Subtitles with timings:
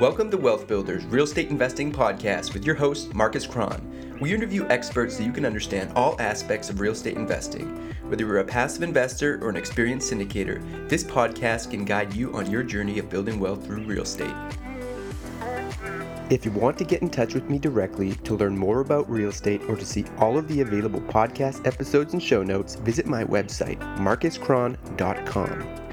[0.00, 4.16] Welcome to Wealth Builders Real Estate Investing Podcast with your host, Marcus Cron.
[4.20, 7.94] We interview experts so you can understand all aspects of real estate investing.
[8.08, 12.50] Whether you're a passive investor or an experienced syndicator, this podcast can guide you on
[12.50, 14.34] your journey of building wealth through real estate.
[16.30, 19.30] If you want to get in touch with me directly to learn more about real
[19.30, 23.24] estate or to see all of the available podcast episodes and show notes, visit my
[23.24, 25.91] website, marcuscron.com.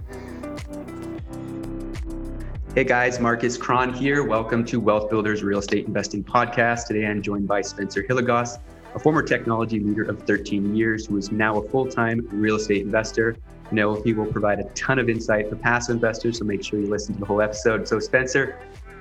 [2.80, 4.24] Hey guys, Marcus Cron here.
[4.24, 6.88] Welcome to Wealth Builders Real Estate Investing Podcast.
[6.88, 8.58] Today I'm joined by Spencer Hilligoss,
[8.96, 12.84] a former technology leader of 13 years who is now a full time real estate
[12.84, 13.36] investor.
[13.70, 16.80] I know he will provide a ton of insight for passive investors, so make sure
[16.80, 17.86] you listen to the whole episode.
[17.86, 18.58] So, Spencer,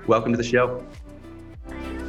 [0.08, 0.84] welcome to the show.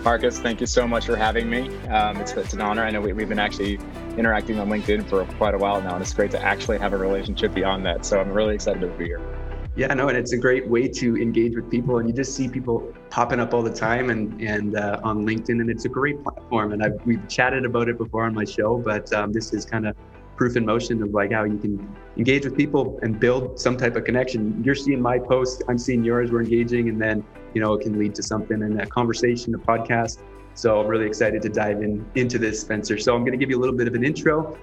[0.04, 1.70] Marcus, thank you so much for having me.
[1.90, 2.84] Um, it's, it's an honor.
[2.84, 3.78] I know we, we've been actually
[4.18, 6.98] interacting on LinkedIn for quite a while now, and it's great to actually have a
[6.98, 8.08] relationship beyond that.
[8.08, 9.39] So I'm really excited to be here.
[9.76, 12.50] Yeah, no, and it's a great way to engage with people, and you just see
[12.50, 16.22] people popping up all the time, and and uh, on LinkedIn, and it's a great
[16.24, 16.74] platform.
[16.74, 19.88] And I've, we've chatted about it before on my show, but um, this is kind
[19.88, 19.96] of
[20.36, 23.96] proof in motion of like how you can engage with people and build some type
[23.98, 24.64] of connection.
[24.64, 28.00] You're seeing my post, I'm seeing yours, we're engaging, and then you know it can
[28.00, 30.20] lead to something in a conversation, a podcast.
[30.56, 32.98] So I'm really excited to dive in into this, Spencer.
[32.98, 34.58] So I'm going to give you a little bit of an intro.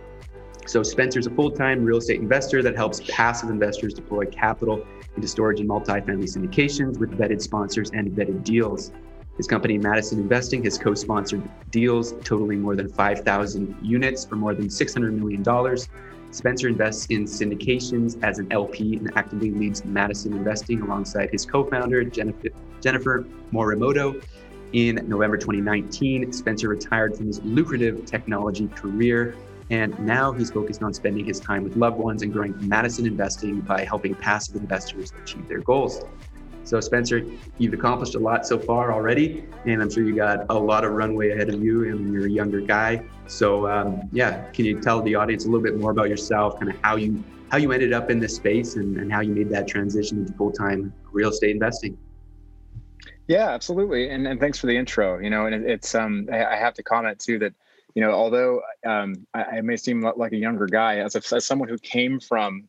[0.66, 5.60] So Spencer's a full-time real estate investor that helps passive investors deploy capital into storage
[5.60, 8.90] and multifamily syndications with vetted sponsors and vetted deals.
[9.36, 14.54] His company, Madison Investing, has co sponsored deals totaling more than 5,000 units for more
[14.54, 15.78] than $600 million.
[16.32, 21.62] Spencer invests in syndications as an LP and actively leads Madison Investing alongside his co
[21.62, 22.48] founder, Jennifer,
[22.80, 24.20] Jennifer Morimoto.
[24.72, 29.36] In November 2019, Spencer retired from his lucrative technology career
[29.70, 33.60] and now he's focused on spending his time with loved ones and growing Madison Investing
[33.60, 36.04] by helping passive investors achieve their goals.
[36.66, 37.24] So, Spencer,
[37.58, 40.92] you've accomplished a lot so far already, and I'm sure you got a lot of
[40.92, 43.04] runway ahead of you, and you're a younger guy.
[43.28, 46.72] So, um, yeah, can you tell the audience a little bit more about yourself, kind
[46.72, 49.48] of how you how you ended up in this space, and, and how you made
[49.50, 51.96] that transition into full time real estate investing?
[53.28, 55.20] Yeah, absolutely, and and thanks for the intro.
[55.20, 57.52] You know, and it, it's um, I, I have to comment too that
[57.96, 61.46] you know, although um, I, I, may seem like a younger guy, as, a, as
[61.46, 62.68] someone who came from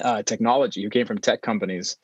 [0.00, 1.96] uh, technology, who came from tech companies,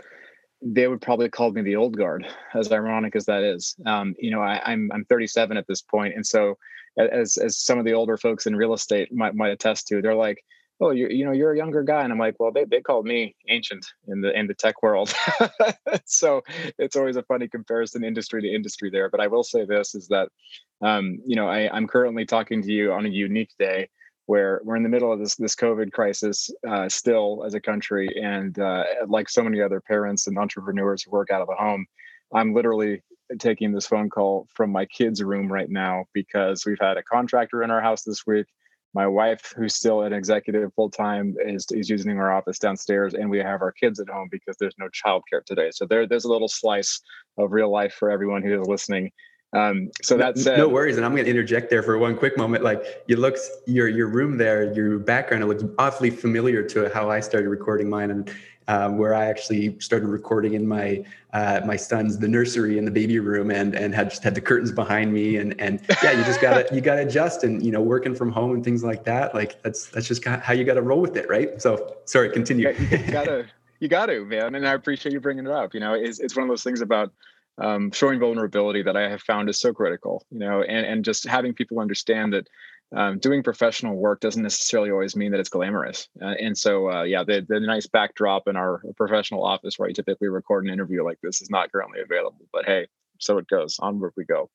[0.60, 3.76] they would probably call me the old guard, as ironic as that is.
[3.86, 6.58] Um, you know, I, am I'm, I'm 37 at this point, and so
[6.98, 10.16] as as some of the older folks in real estate might might attest to, they're
[10.16, 10.42] like,
[10.82, 13.06] oh, you you know, you're a younger guy, and I'm like, well, they they called
[13.06, 15.14] me ancient in the in the tech world,
[16.04, 16.42] so
[16.78, 19.08] it's always a funny comparison, industry to industry there.
[19.08, 20.28] But I will say this is that,
[20.82, 23.88] um, you know, I, I'm currently talking to you on a unique day
[24.26, 28.08] where we're in the middle of this this COVID crisis uh, still as a country,
[28.20, 31.86] and uh, like so many other parents and entrepreneurs who work out of the home,
[32.34, 33.02] I'm literally
[33.38, 37.62] taking this phone call from my kids' room right now because we've had a contractor
[37.62, 38.46] in our house this week
[38.94, 43.28] my wife who's still an executive full time is, is using our office downstairs and
[43.30, 45.70] we have our kids at home because there's no childcare today.
[45.72, 47.00] So there, there's a little slice
[47.38, 49.10] of real life for everyone who is listening.
[49.54, 52.64] Um, so that's no worries and i'm going to interject there for one quick moment.
[52.64, 53.36] Like you look
[53.66, 57.90] your your room there your background it looks awfully familiar to how i started recording
[57.90, 58.34] mine and
[58.68, 62.90] um, where I actually started recording in my uh, my son's the nursery in the
[62.90, 66.24] baby room and and had just had the curtains behind me and and yeah you
[66.24, 69.34] just gotta you gotta adjust and you know working from home and things like that
[69.34, 71.60] like that's that's just how you gotta roll with it right?
[71.60, 72.70] So sorry continue.
[72.70, 73.46] You gotta
[73.80, 76.44] you gotta man and I appreciate you bringing it up you know it's, it's one
[76.44, 77.12] of those things about
[77.58, 81.26] um, showing vulnerability that I have found is so critical you know and and just
[81.26, 82.48] having people understand that
[82.94, 86.08] um, doing professional work doesn't necessarily always mean that it's glamorous.
[86.20, 89.94] Uh, and so, uh, yeah, the, the nice backdrop in our professional office where you
[89.94, 92.46] typically record an interview like this is not currently available.
[92.52, 92.86] But hey,
[93.18, 93.78] so it goes.
[93.80, 94.50] Onward we go.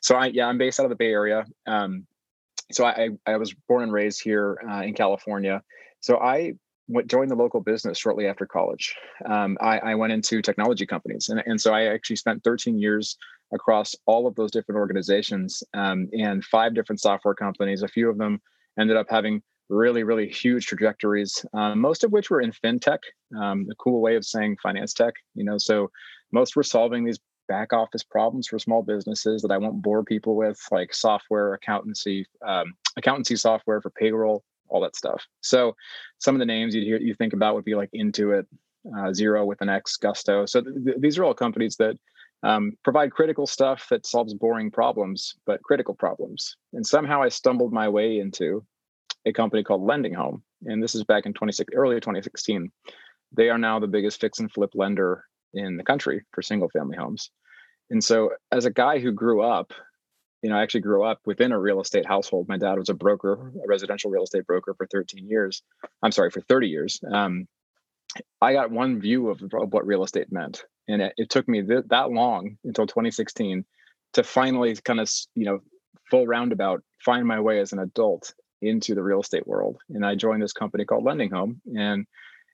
[0.00, 1.44] So, I yeah, I'm based out of the Bay Area.
[1.66, 2.06] Um,
[2.72, 5.62] so I, I was born and raised here uh, in California.
[6.00, 6.54] So I
[6.88, 8.94] went, joined the local business shortly after college.
[9.26, 13.16] Um, I, I, went into technology companies, and, and so I actually spent 13 years
[13.54, 17.82] across all of those different organizations um, and five different software companies.
[17.82, 18.40] A few of them
[18.78, 22.98] ended up having really, really huge trajectories, um, most of which were in fintech,
[23.40, 25.14] um, cool way of saying finance tech.
[25.34, 25.90] You know, so
[26.32, 27.18] most were solving these
[27.48, 32.26] back office problems for small businesses that I won't bore people with, like software, accountancy,
[32.46, 35.24] um, accountancy software for payroll, all that stuff.
[35.42, 35.76] So
[36.18, 38.46] some of the names you'd hear you think about would be like Intuit,
[38.86, 40.46] uh, Xero with an X, Gusto.
[40.46, 41.96] So th- these are all companies that
[42.44, 46.56] um, provide critical stuff that solves boring problems, but critical problems.
[46.74, 48.64] And somehow I stumbled my way into
[49.26, 52.70] a company called LendingHome, and this is back in 26 early 2016.
[53.32, 55.24] They are now the biggest fix and flip lender
[55.54, 57.30] in the country for single family homes.
[57.90, 59.72] And so, as a guy who grew up,
[60.42, 62.48] you know, I actually grew up within a real estate household.
[62.48, 65.62] My dad was a broker, a residential real estate broker for 13 years.
[66.02, 67.00] I'm sorry, for 30 years.
[67.10, 67.46] Um,
[68.40, 71.62] I got one view of, of, what real estate meant, and it, it took me
[71.62, 73.64] th- that long until 2016
[74.14, 75.60] to finally kind of, you know,
[76.10, 79.78] full roundabout find my way as an adult into the real estate world.
[79.90, 82.06] And I joined this company called LendingHome, and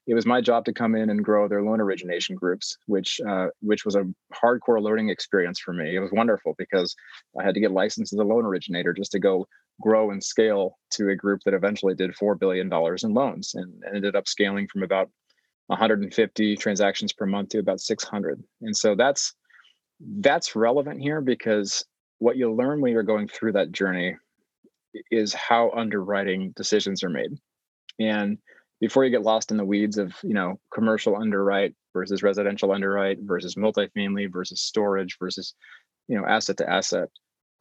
[0.07, 3.47] it was my job to come in and grow their loan origination groups, which uh,
[3.61, 5.95] which was a hardcore learning experience for me.
[5.95, 6.95] It was wonderful because
[7.39, 9.47] I had to get licensed as a loan originator just to go
[9.79, 13.83] grow and scale to a group that eventually did four billion dollars in loans and
[13.93, 15.09] ended up scaling from about
[15.71, 18.43] 150 transactions per month to about 600.
[18.61, 19.33] And so that's
[20.19, 21.85] that's relevant here because
[22.19, 24.17] what you'll learn when you're going through that journey
[25.09, 27.31] is how underwriting decisions are made.
[27.99, 28.37] And
[28.81, 33.19] before you get lost in the weeds of, you know, commercial underwrite versus residential underwrite
[33.21, 35.53] versus multifamily versus storage versus,
[36.09, 37.07] you know, asset to asset,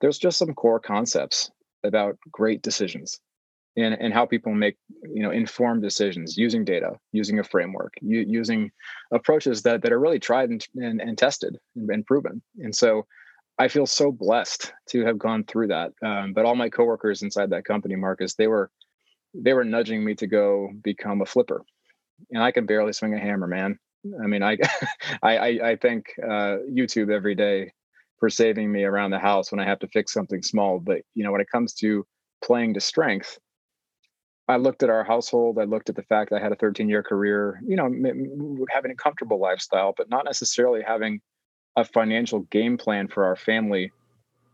[0.01, 1.51] there's just some core concepts
[1.85, 3.21] about great decisions
[3.77, 8.27] and, and how people make you know informed decisions using data using a framework u-
[8.27, 8.71] using
[9.13, 13.07] approaches that, that are really tried and, and, and tested and, and proven and so
[13.61, 15.93] I feel so blessed to have gone through that.
[16.03, 18.71] Um, but all my coworkers inside that company, Marcus, they were
[19.35, 21.63] they were nudging me to go become a flipper,
[22.31, 23.79] and I can barely swing a hammer, man.
[24.25, 24.57] I mean, I
[25.23, 27.71] I, I thank uh, YouTube every day
[28.19, 30.81] for saving me around the house when I have to fix something small.
[30.81, 32.07] But you know, when it comes to
[32.43, 33.39] playing to strength,
[34.51, 35.59] I looked at our household.
[35.59, 37.61] I looked at the fact I had a 13 year career.
[37.65, 41.21] You know, having a comfortable lifestyle, but not necessarily having
[41.77, 43.93] a financial game plan for our family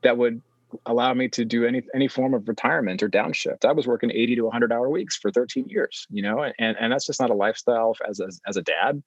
[0.03, 0.43] that would
[0.85, 3.65] allow me to do any any form of retirement or downshift.
[3.65, 6.93] I was working 80 to 100 hour weeks for 13 years, you know, and and
[6.93, 9.03] that's just not a lifestyle as a, as a dad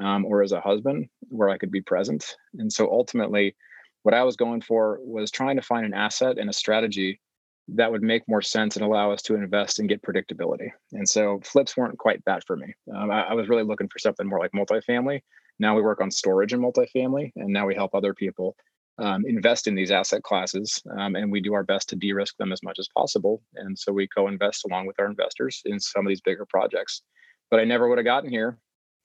[0.00, 2.36] um, or as a husband where I could be present.
[2.58, 3.56] And so ultimately,
[4.04, 7.20] what I was going for was trying to find an asset and a strategy
[7.68, 10.70] that would make more sense and allow us to invest and get predictability.
[10.92, 12.74] And so flips weren't quite that for me.
[12.94, 15.20] Um, I, I was really looking for something more like multifamily
[15.58, 18.56] now we work on storage and multifamily, and now we help other people
[18.98, 20.82] um, invest in these asset classes.
[20.98, 23.42] Um, and we do our best to de risk them as much as possible.
[23.54, 27.02] And so we co invest along with our investors in some of these bigger projects.
[27.50, 28.58] But I never would have gotten here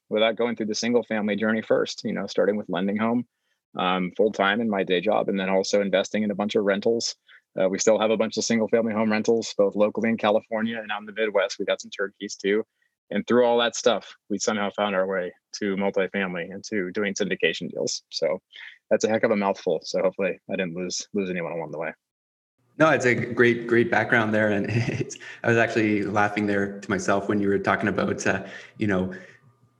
[0.09, 3.23] without going through the single family journey first, you know, starting with LendingHome
[3.77, 6.63] um, full time in my day job, and then also investing in a bunch of
[6.63, 7.15] rentals.
[7.59, 10.77] Uh, we still have a bunch of single family home rentals, both locally in California
[10.77, 11.57] and out in the Midwest.
[11.59, 12.63] We got some turnkeys too.
[13.09, 17.13] And through all that stuff, we somehow found our way to multifamily and to doing
[17.13, 18.03] syndication deals.
[18.09, 18.39] So
[18.89, 19.79] that's a heck of a mouthful.
[19.83, 21.93] So hopefully I didn't lose lose anyone along the way.
[22.79, 24.69] No, it's a great, great background there, and
[25.43, 28.45] I was actually laughing there to myself when you were talking about, uh,
[28.77, 29.11] you know,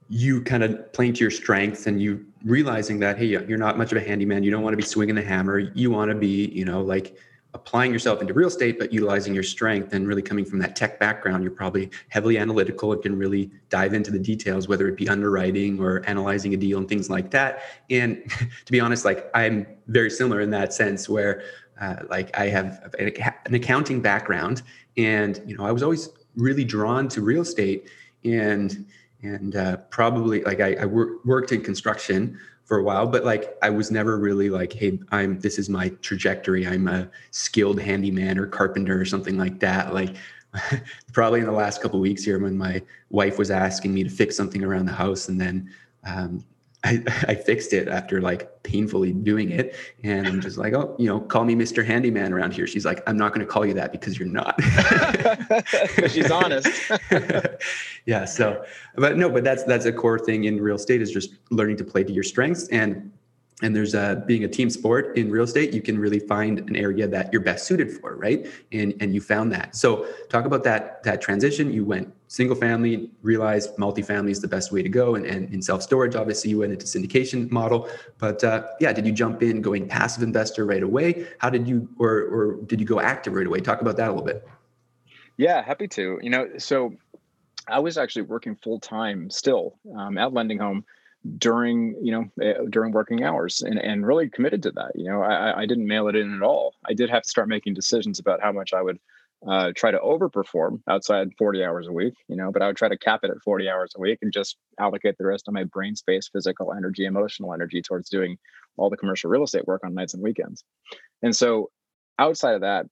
[0.08, 3.92] you kind of playing to your strengths and you realizing that hey, you're not much
[3.92, 4.42] of a handyman.
[4.42, 5.58] You don't want to be swinging the hammer.
[5.58, 7.16] You want to be, you know, like
[7.58, 11.00] applying yourself into real estate, but utilizing your strength and really coming from that tech
[11.00, 15.08] background, you're probably heavily analytical and can really dive into the details, whether it be
[15.08, 17.62] underwriting or analyzing a deal and things like that.
[17.90, 18.30] And
[18.64, 21.42] to be honest, like I'm very similar in that sense where
[21.80, 24.62] uh, like I have an accounting background
[24.96, 27.90] and, you know, I was always really drawn to real estate
[28.24, 28.86] and,
[29.22, 32.38] and uh, probably like I, I wor- worked in construction
[32.68, 35.88] for a while but like i was never really like hey i'm this is my
[36.02, 36.66] trajectory.
[36.66, 39.94] I'm a skilled handyman or carpenter or something like that.
[39.94, 40.16] Like
[41.12, 44.36] probably in the last couple weeks here when my wife was asking me to fix
[44.36, 45.70] something around the house and then
[46.04, 46.44] um,
[46.84, 49.74] I, I fixed it after like painfully doing it.
[50.02, 51.84] And I'm just like, oh, you know, call me Mr.
[51.84, 52.66] Handyman around here.
[52.66, 54.60] She's like, I'm not going to call you that because you're not.
[56.10, 56.68] She's honest.
[58.06, 58.24] yeah.
[58.24, 58.64] So,
[58.96, 61.84] but no, but that's, that's a core thing in real estate is just learning to
[61.84, 63.12] play to your strengths and
[63.60, 66.76] and there's a being a team sport in real estate you can really find an
[66.76, 70.62] area that you're best suited for right and and you found that so talk about
[70.62, 75.14] that that transition you went single family realized multifamily is the best way to go
[75.14, 77.88] and, and in self-storage obviously you went into syndication model.
[78.18, 81.26] But uh, yeah did you jump in going passive investor right away?
[81.38, 83.60] How did you or or did you go active right away?
[83.60, 84.46] Talk about that a little bit.
[85.36, 86.20] Yeah happy to.
[86.22, 86.94] You know so
[87.66, 90.84] i was actually working full-time still um, at LendingHome
[91.38, 94.92] during you know eh, during working hours and, and really committed to that.
[94.94, 96.74] You know I, I didn't mail it in at all.
[96.84, 98.98] I did have to start making decisions about how much i would
[99.46, 102.88] uh, try to overperform outside 40 hours a week you know but i would try
[102.88, 105.64] to cap it at 40 hours a week and just allocate the rest of my
[105.64, 108.36] brain space physical energy emotional energy towards doing
[108.76, 110.64] all the commercial real estate work on nights and weekends
[111.22, 111.70] and so
[112.18, 112.86] outside of that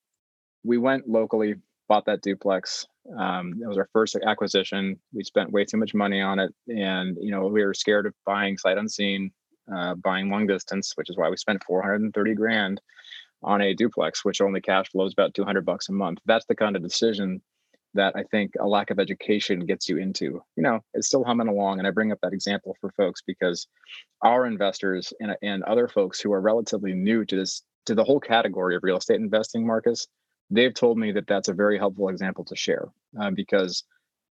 [0.62, 1.54] we went locally
[1.88, 2.86] bought that duplex.
[3.16, 4.98] Um, it was our first acquisition.
[5.12, 8.14] We spent way too much money on it, and you know we were scared of
[8.24, 9.30] buying sight unseen,
[9.74, 12.80] uh, buying long distance, which is why we spent 430 grand
[13.42, 16.18] on a duplex, which only cash flows about 200 bucks a month.
[16.26, 17.40] That's the kind of decision
[17.94, 20.42] that I think a lack of education gets you into.
[20.56, 21.78] You know, it's still humming along.
[21.78, 23.66] And I bring up that example for folks because
[24.22, 28.20] our investors and, and other folks who are relatively new to this, to the whole
[28.20, 30.06] category of real estate investing, Marcus,
[30.50, 32.88] they've told me that that's a very helpful example to share
[33.20, 33.84] uh, because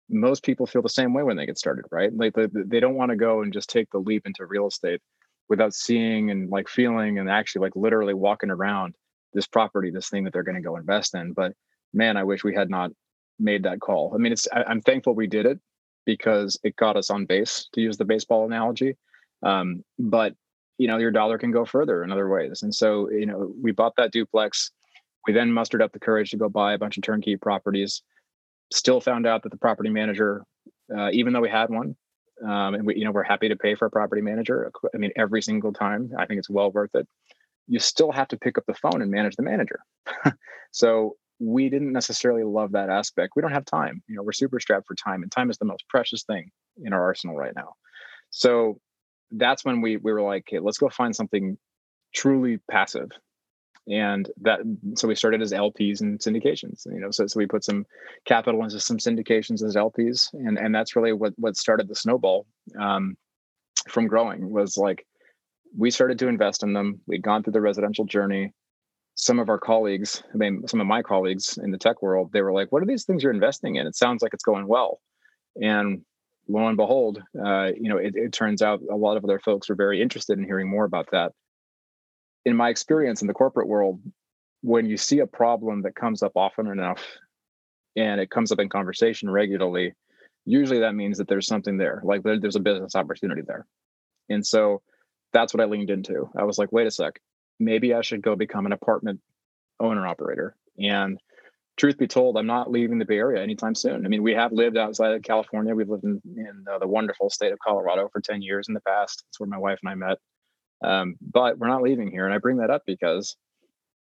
[0.09, 2.11] most people feel the same way when they get started, right?
[2.15, 5.01] Like they, they don't want to go and just take the leap into real estate
[5.49, 8.95] without seeing and like feeling and actually like literally walking around
[9.33, 11.33] this property, this thing that they're going to go invest in.
[11.33, 11.53] But
[11.93, 12.91] man, I wish we had not
[13.39, 14.13] made that call.
[14.13, 15.59] I mean, it's I, am thankful we did it
[16.05, 18.95] because it got us on base, to use the baseball analogy.
[19.41, 20.33] Um, but
[20.77, 22.63] you know, your dollar can go further in other ways.
[22.63, 24.71] And so, you know, we bought that duplex.
[25.27, 28.01] We then mustered up the courage to go buy a bunch of turnkey properties.
[28.71, 30.43] Still found out that the property manager,
[30.95, 31.95] uh, even though we had one,
[32.43, 34.71] um, and we, you know, we're happy to pay for a property manager.
[34.93, 37.07] I mean, every single time, I think it's well worth it.
[37.67, 39.79] You still have to pick up the phone and manage the manager.
[40.71, 43.33] so we didn't necessarily love that aspect.
[43.35, 44.03] We don't have time.
[44.07, 46.51] You know, we're super strapped for time, and time is the most precious thing
[46.83, 47.73] in our arsenal right now.
[48.29, 48.79] So
[49.31, 51.57] that's when we we were like, okay, let's go find something
[52.13, 53.09] truly passive.
[53.87, 54.59] And that
[54.95, 56.85] so we started as LPs and syndications.
[56.85, 57.85] You know, so so we put some
[58.25, 62.45] capital into some syndications as LPs, and and that's really what what started the snowball
[62.79, 63.17] um,
[63.89, 64.51] from growing.
[64.51, 65.05] Was like
[65.77, 67.01] we started to invest in them.
[67.07, 68.53] We'd gone through the residential journey
[69.15, 72.41] some of our colleagues, I mean, some of my colleagues in the tech world, they
[72.41, 73.85] were like, "What are these things you're investing in?
[73.87, 75.01] It sounds like it's going well."
[75.61, 76.03] And
[76.47, 79.69] lo and behold, uh, you know, it, it turns out a lot of other folks
[79.69, 81.31] were very interested in hearing more about that.
[82.45, 84.01] In my experience in the corporate world,
[84.61, 87.03] when you see a problem that comes up often enough,
[87.95, 89.93] and it comes up in conversation regularly,
[90.45, 93.65] usually that means that there's something there, like there, there's a business opportunity there.
[94.29, 94.81] And so
[95.31, 96.29] that's what I leaned into.
[96.37, 97.19] I was like, wait a sec,
[97.59, 99.21] maybe I should go become an apartment
[99.79, 100.55] owner operator.
[100.79, 101.19] And
[101.77, 104.05] truth be told, I'm not leaving the Bay Area anytime soon.
[104.05, 105.75] I mean, we have lived outside of California.
[105.75, 108.81] We've lived in, in uh, the wonderful state of Colorado for 10 years in the
[108.81, 109.23] past.
[109.25, 110.17] That's where my wife and I met.
[110.83, 112.25] Um, but we're not leaving here.
[112.25, 113.37] And I bring that up because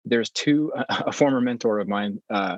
[0.05, 2.57] there's two, a former mentor of mine uh,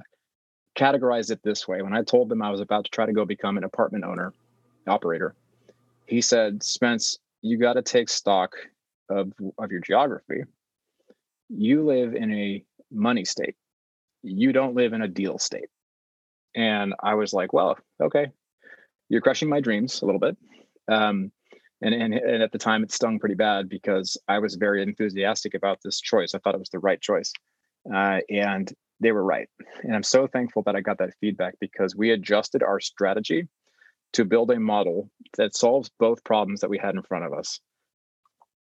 [0.78, 1.82] categorized it this way.
[1.82, 4.34] When I told them I was about to try to go become an apartment owner,
[4.88, 5.36] operator,
[6.08, 8.56] he said, Spence, you got to take stock
[9.10, 10.44] of, of your geography
[11.56, 13.56] you live in a money state.
[14.22, 15.70] You don't live in a deal state.
[16.56, 18.28] And I was like, well, okay,
[19.10, 20.38] you're crushing my dreams a little bit.
[20.88, 21.32] Um,
[21.84, 25.54] and, and, and at the time, it stung pretty bad because I was very enthusiastic
[25.54, 26.34] about this choice.
[26.34, 27.32] I thought it was the right choice.
[27.94, 29.50] Uh, and they were right.
[29.84, 33.48] And I'm so thankful that I got that feedback because we adjusted our strategy
[34.14, 37.60] to build a model that solves both problems that we had in front of us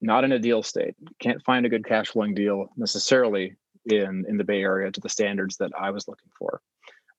[0.02, 0.96] not in a deal state.
[1.20, 5.10] Can't find a good cash flowing deal necessarily in in the Bay Area to the
[5.10, 6.62] standards that I was looking for.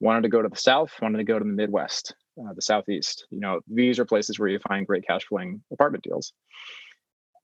[0.01, 0.93] Wanted to go to the South.
[1.03, 3.27] Wanted to go to the Midwest, uh, the Southeast.
[3.31, 6.33] You know, these are places where you find great cash flowing apartment deals.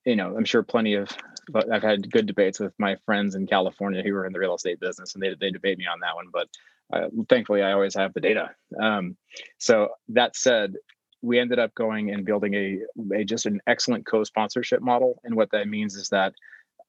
[0.04, 1.10] You know, I'm sure plenty of.
[1.50, 4.54] But I've had good debates with my friends in California who are in the real
[4.54, 6.26] estate business, and they they debate me on that one.
[6.32, 6.48] But
[6.92, 8.50] uh, thankfully, I always have the data.
[8.80, 9.16] Um,
[9.58, 10.74] so that said,
[11.22, 12.80] we ended up going and building a,
[13.14, 15.20] a just an excellent co-sponsorship model.
[15.24, 16.34] And what that means is that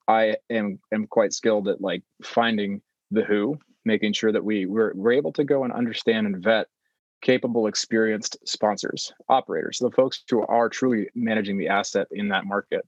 [0.07, 2.81] I am am quite skilled at like finding
[3.11, 6.67] the who, making sure that we we're, we're able to go and understand and vet
[7.21, 12.87] capable, experienced sponsors, operators, the folks who are truly managing the asset in that market,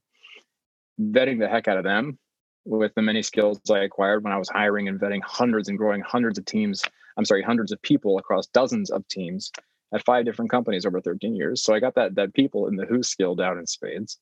[1.00, 2.18] vetting the heck out of them
[2.64, 6.02] with the many skills I acquired when I was hiring and vetting hundreds and growing
[6.02, 6.82] hundreds of teams.
[7.16, 9.50] I'm sorry, hundreds of people across dozens of teams
[9.92, 11.62] at five different companies over 13 years.
[11.62, 14.18] So I got that that people in the who skill down in spades.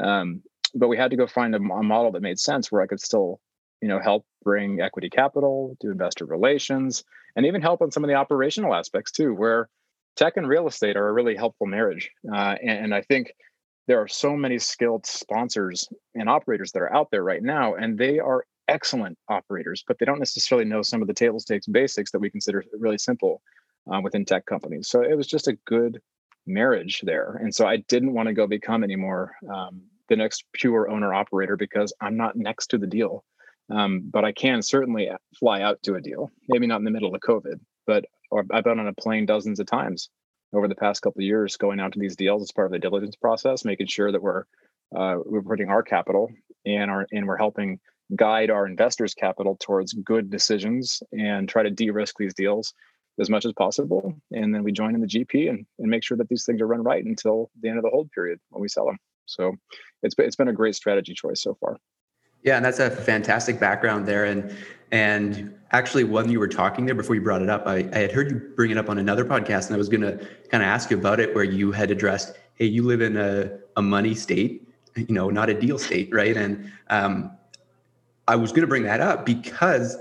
[0.00, 0.42] Um,
[0.74, 3.00] but we had to go find a, a, model that made sense where I could
[3.00, 3.40] still,
[3.80, 7.04] you know, help bring equity capital, do investor relations,
[7.36, 9.68] and even help on some of the operational aspects too, where
[10.16, 12.10] tech and real estate are a really helpful marriage.
[12.32, 13.32] Uh, and, and I think
[13.86, 17.98] there are so many skilled sponsors and operators that are out there right now, and
[17.98, 22.12] they are excellent operators, but they don't necessarily know some of the table stakes basics
[22.12, 23.42] that we consider really simple
[23.92, 24.88] uh, within tech companies.
[24.88, 26.00] So it was just a good
[26.46, 27.38] marriage there.
[27.42, 31.56] And so I didn't want to go become anymore um, the next pure owner operator
[31.56, 33.24] because I'm not next to the deal.
[33.70, 37.14] Um, but I can certainly fly out to a deal, maybe not in the middle
[37.14, 38.04] of COVID, but
[38.52, 40.10] I've been on a plane dozens of times
[40.52, 42.78] over the past couple of years going out to these deals as part of the
[42.78, 44.44] diligence process, making sure that we're
[44.96, 46.28] uh, we're putting our capital
[46.66, 47.78] and our and we're helping
[48.16, 52.74] guide our investors' capital towards good decisions and try to de-risk these deals
[53.20, 54.14] as much as possible.
[54.32, 56.66] And then we join in the GP and, and make sure that these things are
[56.66, 58.98] run right until the end of the hold period when we sell them.
[59.26, 59.54] So
[60.02, 61.76] it's it's been a great strategy choice so far.
[62.42, 64.24] Yeah, and that's a fantastic background there.
[64.24, 64.56] And
[64.92, 68.12] and actually, when you were talking there before you brought it up, I, I had
[68.12, 70.16] heard you bring it up on another podcast, and I was going to
[70.50, 73.58] kind of ask you about it, where you had addressed, hey, you live in a,
[73.76, 74.66] a money state,
[74.96, 76.36] you know, not a deal state, right?
[76.36, 77.30] And um,
[78.26, 79.96] I was going to bring that up because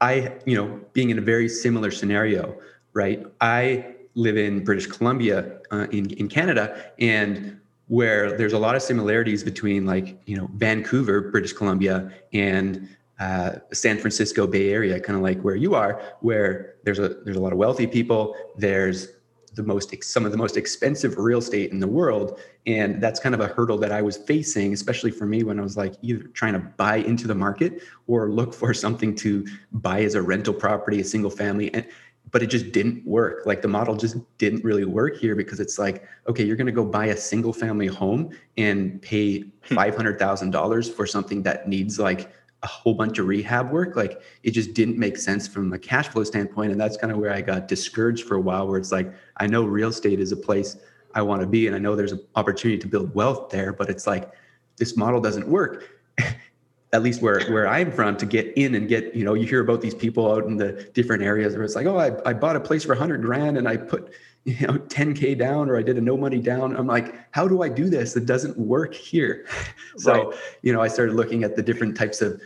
[0.00, 2.56] I, you know, being in a very similar scenario,
[2.94, 3.26] right?
[3.40, 8.82] I live in British Columbia uh, in in Canada, and where there's a lot of
[8.82, 15.16] similarities between like you know Vancouver, British Columbia, and uh, San Francisco Bay Area, kind
[15.16, 18.36] of like where you are, where there's a there's a lot of wealthy people.
[18.56, 19.08] There's
[19.54, 23.34] the most some of the most expensive real estate in the world, and that's kind
[23.34, 26.24] of a hurdle that I was facing, especially for me when I was like either
[26.28, 30.54] trying to buy into the market or look for something to buy as a rental
[30.54, 31.86] property, a single family, and
[32.30, 33.46] but it just didn't work.
[33.46, 36.72] Like the model just didn't really work here because it's like, okay, you're going to
[36.72, 39.78] go buy a single family home and pay hmm.
[39.78, 42.32] $500,000 for something that needs like
[42.62, 43.94] a whole bunch of rehab work.
[43.96, 46.72] Like it just didn't make sense from a cash flow standpoint.
[46.72, 49.46] And that's kind of where I got discouraged for a while, where it's like, I
[49.46, 50.76] know real estate is a place
[51.14, 51.66] I want to be.
[51.66, 54.32] And I know there's an opportunity to build wealth there, but it's like,
[54.78, 55.90] this model doesn't work.
[56.92, 59.60] at least where where I'm from to get in and get you know you hear
[59.60, 62.56] about these people out in the different areas where it's like oh I, I bought
[62.56, 64.12] a place for 100 grand and I put
[64.44, 66.76] you know 10k down or I did a no money down.
[66.76, 69.46] I'm like how do I do this it doesn't work here?
[69.96, 70.38] So right.
[70.62, 72.40] you know I started looking at the different types of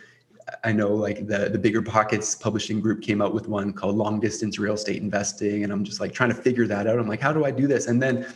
[0.65, 4.59] I know like the the BiggerPockets publishing group came out with one called long distance
[4.59, 6.99] real estate investing and I'm just like trying to figure that out.
[6.99, 7.89] I'm like how do I do this?
[7.89, 8.27] And then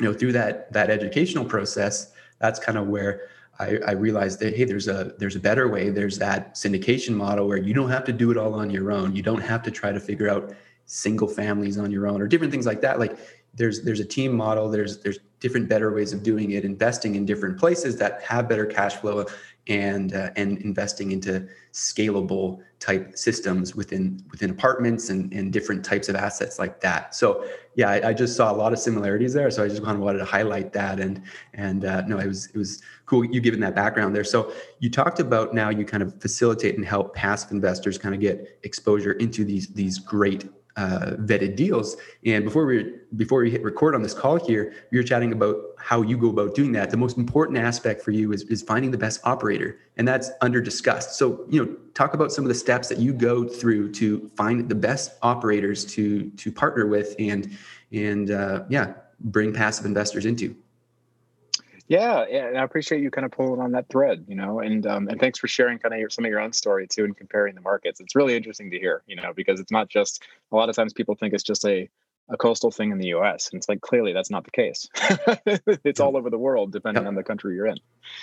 [0.00, 3.28] you know through that that educational process that's kind of where
[3.60, 5.90] I, I, realized that hey, there's a there's a better way.
[5.90, 9.14] There's that syndication model where you don't have to do it all on your own.
[9.14, 10.54] You don't have to try to figure out
[10.86, 12.98] single families on your own or different things like that.
[12.98, 13.18] Like
[13.54, 14.70] there's there's a team model.
[14.70, 16.64] There's there's different better ways of doing it.
[16.64, 19.26] Investing in different places that have better cash flow
[19.68, 26.08] and uh, and investing into scalable type systems within within apartments and, and different types
[26.08, 27.14] of assets like that.
[27.14, 27.44] So
[27.76, 29.50] yeah, I, I just saw a lot of similarities there.
[29.50, 31.22] So I just kind of wanted to highlight that and
[31.54, 34.24] and uh, no, it was it was cool you given that background there.
[34.24, 38.20] So you talked about now you kind of facilitate and help passive investors kind of
[38.20, 41.96] get exposure into these these great uh, vetted deals.
[42.24, 45.56] And before we before we hit record on this call here, we were chatting about
[45.78, 46.90] how you go about doing that.
[46.90, 50.60] The most important aspect for you is, is finding the best operator, and that's under
[50.60, 51.18] discussed.
[51.18, 54.68] So you know, talk about some of the steps that you go through to find
[54.68, 57.56] the best operators to to partner with, and
[57.92, 60.56] and uh, yeah, bring passive investors into.
[61.90, 65.08] Yeah, and I appreciate you kind of pulling on that thread, you know, and um,
[65.08, 67.56] and thanks for sharing kind of your, some of your own story too and comparing
[67.56, 67.98] the markets.
[67.98, 70.22] It's really interesting to hear, you know, because it's not just
[70.52, 71.90] a lot of times people think it's just a
[72.28, 73.50] a coastal thing in the U.S.
[73.50, 74.88] and it's like clearly that's not the case.
[75.84, 77.78] it's all over the world, depending on the country you're in.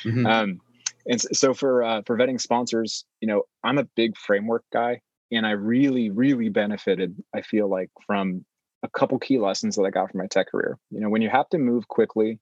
[0.05, 0.25] Mm-hmm.
[0.25, 0.61] Um,
[1.05, 5.45] and so for uh, for vetting sponsors, you know, I'm a big framework guy, and
[5.45, 7.21] I really really benefited.
[7.35, 8.45] I feel like from
[8.81, 10.77] a couple key lessons that I got from my tech career.
[10.89, 12.39] You know, when you have to move quickly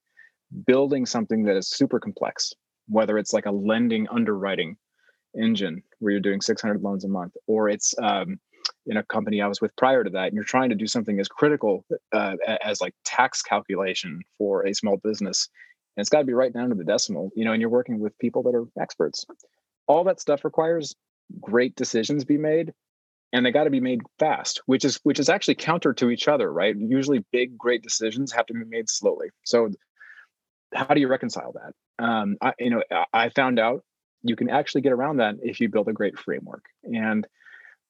[0.65, 2.53] building something that is super complex,
[2.87, 4.77] whether it's like a lending underwriting
[5.37, 8.39] engine where you're doing 600 loans a month, or it's um,
[8.85, 11.19] in a company I was with prior to that, and you're trying to do something
[11.19, 15.49] as critical uh, as like tax calculation for a small business,
[15.95, 17.99] and it's got to be right down to the decimal, you know, and you're working
[17.99, 19.25] with people that are experts.
[19.87, 20.95] All that stuff requires
[21.41, 22.73] great decisions be made
[23.33, 26.27] and they got to be made fast which is which is actually counter to each
[26.27, 29.69] other right usually big great decisions have to be made slowly so
[30.73, 32.03] how do you reconcile that?
[32.03, 33.83] Um, I, you know, I found out
[34.23, 36.65] you can actually get around that if you build a great framework.
[36.83, 37.27] And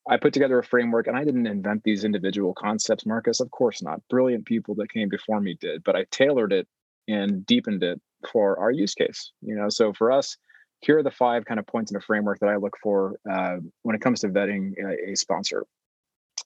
[0.08, 3.40] I put together a framework, and I didn't invent these individual concepts, Marcus.
[3.40, 4.02] Of course not.
[4.10, 6.68] Brilliant people that came before me did, but I tailored it
[7.08, 8.00] and deepened it
[8.32, 9.32] for our use case.
[9.42, 10.38] You know, so for us,
[10.82, 13.58] here are the five kind of points in a framework that I look for uh,
[13.82, 15.66] when it comes to vetting a, a sponsor.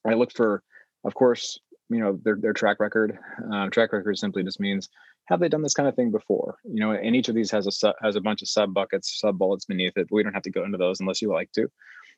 [0.07, 0.63] I look for,
[1.03, 3.17] of course, you know their, their track record
[3.51, 4.89] uh, track record simply just means
[5.29, 6.57] have they done this kind of thing before?
[6.63, 9.19] You know and each of these has a su- has a bunch of sub buckets
[9.19, 11.69] sub bullets beneath it we don't have to go into those unless you like to.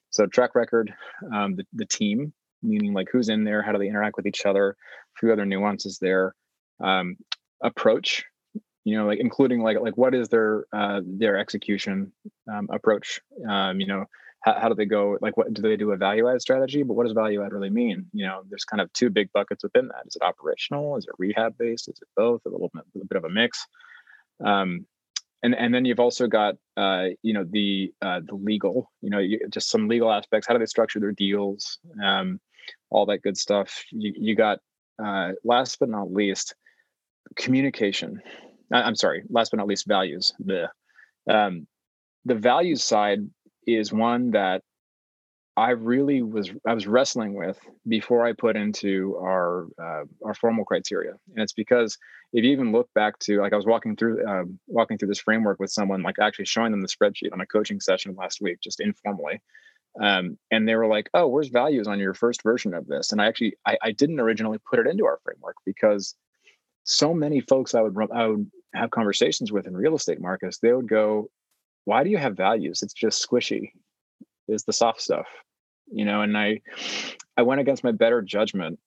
[0.10, 0.93] So track record
[1.34, 4.45] um, the, the team meaning like who's in there how do they interact with each
[4.45, 6.36] other a few other nuances there
[6.80, 7.17] um,
[7.62, 8.24] approach
[8.84, 12.12] you know like including like like what is their uh, their execution
[12.52, 14.06] um, approach um, you know
[14.41, 16.84] how, how do they go like what do they do a value add strategy?
[16.84, 18.06] But what does value add really mean?
[18.13, 20.08] You know there's kind of two big buckets within that.
[20.08, 20.97] Is it operational?
[20.97, 21.89] Is it rehab based?
[21.89, 22.41] Is it both?
[22.45, 23.65] A little bit, a bit of a mix.
[24.43, 24.86] Um,
[25.43, 29.19] and and then you've also got uh, you know the uh, the legal you know
[29.19, 30.47] you, just some legal aspects.
[30.47, 31.80] How do they structure their deals?
[32.04, 32.39] Um,
[32.89, 33.84] all that good stuff.
[33.91, 34.60] You, you got,
[35.04, 36.56] uh, last but not least,
[37.36, 38.21] communication.
[38.71, 40.34] I'm sorry, last but not least, values.
[40.39, 40.69] The,
[41.30, 41.67] um,
[42.25, 43.27] the values side
[43.65, 44.62] is one that
[45.58, 50.63] I really was I was wrestling with before I put into our uh, our formal
[50.63, 51.97] criteria, and it's because
[52.34, 55.19] if you even look back to like I was walking through uh, walking through this
[55.19, 58.60] framework with someone, like actually showing them the spreadsheet on a coaching session last week,
[58.62, 59.41] just informally,
[60.00, 63.21] um, and they were like, "Oh, where's values on your first version of this?" And
[63.21, 66.15] I actually I, I didn't originally put it into our framework because
[66.86, 70.71] so many folks I would I would have conversations with in real estate markets, they
[70.71, 71.30] would go,
[71.86, 72.84] "Why do you have values?
[72.84, 73.72] It's just squishy."
[74.48, 75.28] is the soft stuff
[75.91, 76.60] you know and i
[77.38, 78.80] i went against my better judgment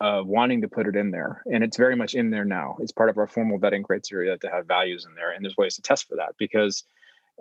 [0.00, 2.92] of wanting to put it in there and it's very much in there now it's
[2.92, 5.82] part of our formal vetting criteria to have values in there and there's ways to
[5.82, 6.84] test for that because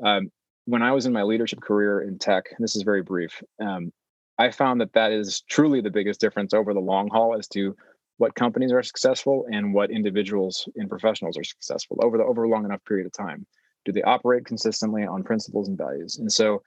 [0.04, 0.32] um,
[0.66, 3.92] when i was in my leadership career in tech this is very brief um,
[4.38, 7.76] i found that that is truly the biggest difference over the long haul as to
[8.18, 12.50] what companies are successful and what individuals and professionals are successful over the over a
[12.50, 13.46] long enough period of time
[13.86, 16.62] do they operate consistently on principles and values and so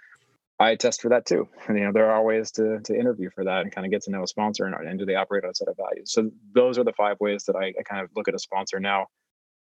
[0.58, 1.48] I test for that too.
[1.68, 4.02] And, you know, there are ways to to interview for that and kind of get
[4.02, 6.12] to know a sponsor and, and do they operate on a set of values.
[6.12, 8.80] So those are the five ways that I, I kind of look at a sponsor
[8.80, 9.06] now.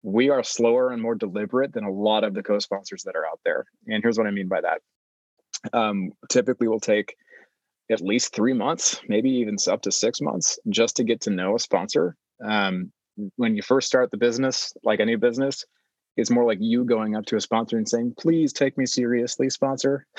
[0.04, 3.39] We are slower and more deliberate than a lot of the co-sponsors that are out
[3.43, 3.65] there.
[3.88, 4.82] And here's what I mean by that.
[5.73, 7.15] Um, typically, will take
[7.89, 11.56] at least three months, maybe even up to six months, just to get to know
[11.56, 12.15] a sponsor.
[12.45, 12.91] Um,
[13.38, 15.65] when you first start the business, like any business,
[16.17, 19.49] it's more like you going up to a sponsor and saying please take me seriously
[19.49, 20.06] sponsor.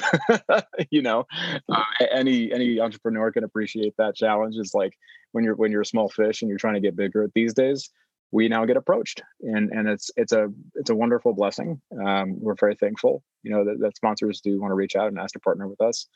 [0.91, 1.25] You know
[1.69, 1.83] uh,
[2.13, 4.57] any any entrepreneur can appreciate that challenge.
[4.57, 4.97] Is like
[5.33, 7.91] when you're when you're a small fish and you're trying to get bigger these days
[8.31, 11.81] we now get approached and and it's it's a it's a wonderful blessing.
[12.05, 15.19] Um, we're very thankful you know that, that sponsors do want to reach out and
[15.19, 16.07] ask to partner with us.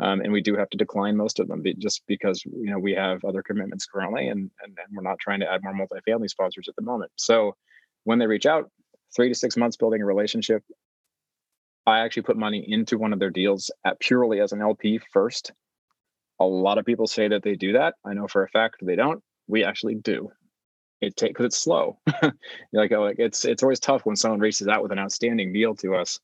[0.00, 2.94] Um, and we do have to decline most of them just because you know we
[2.94, 6.68] have other commitments currently and, and and we're not trying to add more multifamily sponsors
[6.68, 7.12] at the moment.
[7.16, 7.56] So
[8.04, 8.70] when they reach out
[9.14, 10.62] three to six months building a relationship.
[11.86, 15.52] I actually put money into one of their deals at purely as an LP first.
[16.40, 17.94] A lot of people say that they do that.
[18.04, 19.22] I know for a fact they don't.
[19.48, 20.30] We actually do.
[21.00, 21.98] It take because it's slow.
[22.72, 25.74] like, oh, like it's it's always tough when someone reaches out with an outstanding deal
[25.76, 26.20] to us,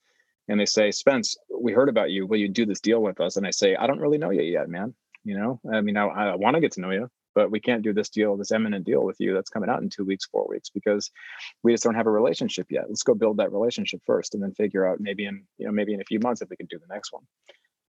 [0.46, 2.26] and they say, "Spence, we heard about you.
[2.26, 4.42] Will you do this deal with us?" And I say, "I don't really know you
[4.42, 4.94] yet, man.
[5.24, 7.84] You know, I mean, I, I want to get to know you, but we can't
[7.84, 10.44] do this deal, this eminent deal with you that's coming out in two weeks, four
[10.48, 11.08] weeks, because
[11.62, 12.86] we just don't have a relationship yet.
[12.88, 15.94] Let's go build that relationship first and then figure out maybe in, you know, maybe
[15.94, 17.22] in a few months if we can do the next one.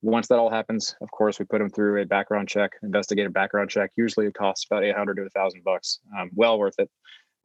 [0.02, 3.70] Once that all happens, of course, we put them through a background check, investigative background
[3.70, 3.90] check.
[3.96, 6.00] Usually it costs about 800 to a thousand bucks.
[6.20, 6.90] Um, well worth it.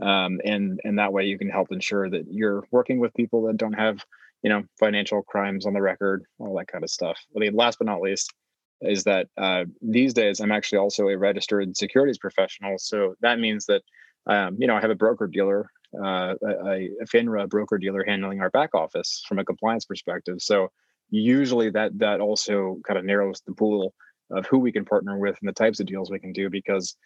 [0.05, 3.59] Um, and, and that way you can help ensure that you're working with people that
[3.59, 4.05] don't have,
[4.43, 7.21] you know, financial crimes on the record, all that kind of stuff.
[7.37, 8.35] I mean, last but not least,
[8.83, 12.79] is that uh, these days I'm actually also a registered securities professional.
[12.79, 13.83] So that means that
[14.27, 15.67] um, you know I have a broker dealer,
[15.97, 20.37] uh, a, a FINRA broker dealer handling our back office from a compliance perspective.
[20.41, 20.69] So
[21.11, 23.93] usually that that also kind of narrows the pool
[24.31, 26.97] of who we can partner with and the types of deals we can do because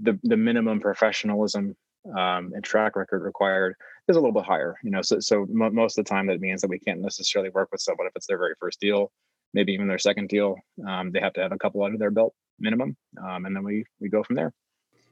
[0.00, 1.74] the the minimum professionalism
[2.16, 3.74] um, and track record required
[4.08, 4.76] is a little bit higher.
[4.82, 7.50] You know, so so m- most of the time that means that we can't necessarily
[7.50, 9.10] work with someone if it's their very first deal
[9.54, 10.56] maybe even their second deal.
[10.86, 13.84] Um, they have to have a couple under their belt minimum, um, and then we
[14.00, 14.52] we go from there.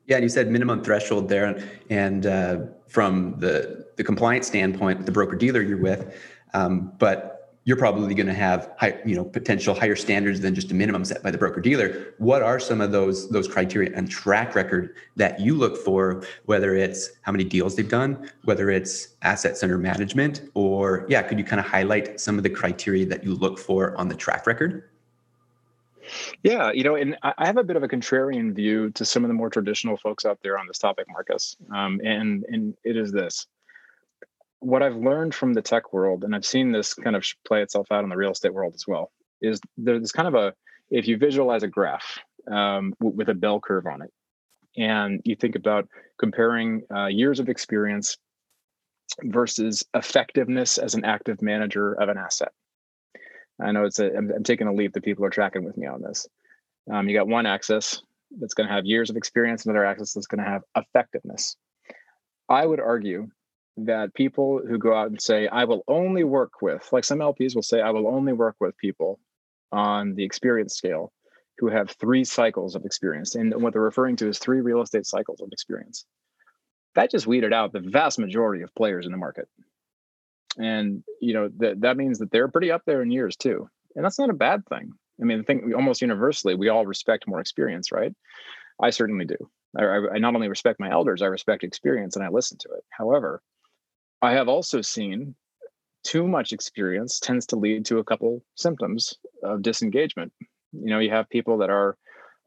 [0.06, 5.12] Yeah, and you said minimum threshold there, and uh, from the the compliance standpoint, the
[5.12, 6.14] broker dealer you're with,
[6.52, 7.33] um, but
[7.64, 11.04] you're probably going to have high, you know, potential higher standards than just a minimum
[11.04, 12.14] set by the broker dealer.
[12.18, 16.22] What are some of those those criteria and track record that you look for?
[16.44, 21.38] Whether it's how many deals they've done, whether it's assets under management, or yeah, could
[21.38, 24.46] you kind of highlight some of the criteria that you look for on the track
[24.46, 24.90] record?
[26.42, 29.28] Yeah, you know, and I have a bit of a contrarian view to some of
[29.28, 31.56] the more traditional folks out there on this topic, Marcus.
[31.74, 33.46] Um, and and it is this:
[34.64, 37.88] what I've learned from the tech world, and I've seen this kind of play itself
[37.90, 40.54] out in the real estate world as well, is there's kind of a
[40.90, 42.18] if you visualize a graph
[42.50, 44.10] um, w- with a bell curve on it,
[44.76, 48.16] and you think about comparing uh, years of experience
[49.22, 52.52] versus effectiveness as an active manager of an asset.
[53.60, 55.86] I know it's a I'm, I'm taking a leap that people are tracking with me
[55.86, 56.26] on this.
[56.90, 58.02] Um, you got one axis
[58.40, 61.56] that's going to have years of experience, another axis that's going to have effectiveness.
[62.48, 63.28] I would argue
[63.76, 67.54] that people who go out and say, I will only work with, like some LPs
[67.54, 69.18] will say, I will only work with people
[69.72, 71.12] on the experience scale
[71.58, 73.34] who have three cycles of experience.
[73.34, 76.04] And what they're referring to is three real estate cycles of experience.
[76.94, 79.48] That just weeded out the vast majority of players in the market.
[80.56, 83.68] And you know that that means that they're pretty up there in years too.
[83.96, 84.92] And that's not a bad thing.
[85.20, 88.12] I mean, I think almost universally we all respect more experience, right?
[88.80, 89.36] I certainly do.
[89.76, 92.84] I, I not only respect my elders, I respect experience and I listen to it.
[92.90, 93.42] However,
[94.24, 95.34] I have also seen
[96.02, 100.32] too much experience tends to lead to a couple symptoms of disengagement.
[100.72, 101.98] You know, you have people that are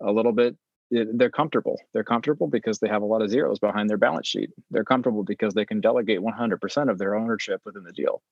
[0.01, 0.55] a little bit
[0.95, 1.79] eh, they're comfortable.
[1.93, 4.49] They're comfortable because they have a lot of zeros behind their balance sheet.
[4.71, 8.23] They're comfortable because they can delegate 100% of their ownership within the deal.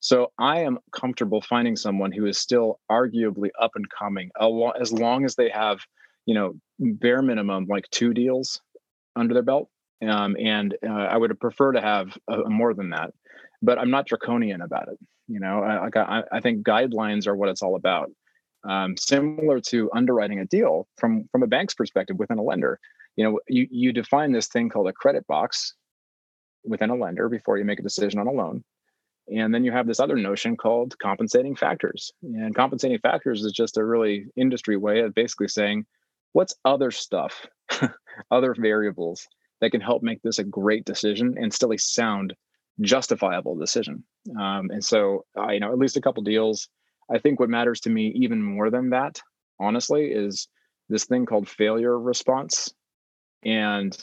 [0.00, 4.30] So I am comfortable finding someone who is still arguably up and coming,
[4.78, 5.78] as long as they have,
[6.26, 8.60] you know, bare minimum like two deals
[9.16, 9.70] under their belt.
[10.06, 13.12] Um, and uh, I would prefer to have a more than that,
[13.60, 14.98] but I'm not draconian about it.
[15.28, 18.10] You know, I, I, I think guidelines are what it's all about.
[18.68, 22.78] Um, similar to underwriting a deal from from a bank's perspective within a lender
[23.16, 25.74] you know you you define this thing called a credit box
[26.64, 28.64] within a lender before you make a decision on a loan.
[29.28, 32.12] And then you have this other notion called compensating factors.
[32.22, 35.86] And compensating factors is just a really industry way of basically saying
[36.32, 37.46] what's other stuff
[38.30, 39.26] other variables
[39.60, 42.34] that can help make this a great decision and still a sound
[42.80, 44.04] justifiable decision
[44.38, 46.68] um, and so uh, you know at least a couple deals
[47.10, 49.20] I think what matters to me even more than that,
[49.58, 50.48] honestly, is
[50.88, 52.72] this thing called failure response.
[53.44, 53.96] And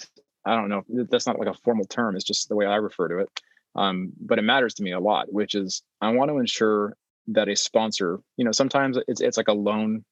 [0.45, 3.07] I don't know, that's not like a formal term, it's just the way I refer
[3.07, 3.29] to it.
[3.75, 7.49] Um, but it matters to me a lot, which is I want to ensure that
[7.49, 10.03] a sponsor, you know, sometimes it's it's like a lone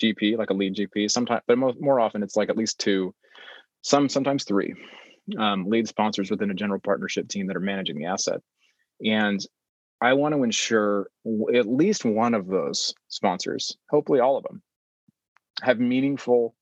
[0.00, 3.14] GP, like a lead GP, sometimes, but more often it's like at least two,
[3.82, 4.74] some sometimes three
[5.38, 8.40] um, lead sponsors within a general partnership team that are managing the asset.
[9.04, 9.44] And
[10.00, 11.08] I want to ensure
[11.54, 14.62] at least one of those sponsors, hopefully all of them,
[15.62, 16.56] have meaningful,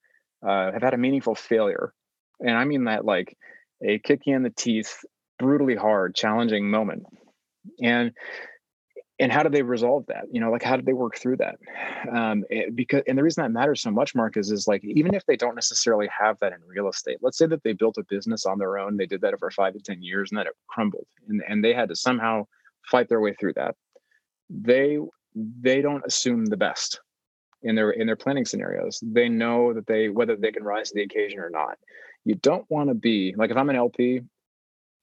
[0.46, 1.94] uh, have had a meaningful failure,
[2.40, 3.37] and I mean that like
[3.83, 5.04] a kick in the teeth,
[5.38, 7.04] brutally hard, challenging moment,
[7.83, 8.12] and
[9.20, 10.24] and how do they resolve that?
[10.33, 11.59] You know, like how did they work through that?
[12.11, 14.83] Um, it, eh, because and the reason that matters so much, Mark, is is like
[14.83, 17.98] even if they don't necessarily have that in real estate, let's say that they built
[17.98, 20.46] a business on their own, they did that over five to ten years, and then
[20.46, 22.46] it crumbled, and and they had to somehow
[22.90, 23.76] fight their way through that.
[24.48, 24.98] They
[25.35, 27.00] they don't assume the best
[27.62, 28.98] in their in their planning scenarios.
[29.02, 31.78] They know that they whether they can rise to the occasion or not.
[32.24, 34.22] You don't want to be like if I'm an LP,